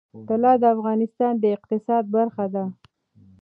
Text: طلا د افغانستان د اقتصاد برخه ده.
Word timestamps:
طلا 0.27 0.53
د 0.61 0.63
افغانستان 0.75 1.33
د 1.39 1.43
اقتصاد 1.57 2.03
برخه 2.15 2.45
ده. 2.53 2.63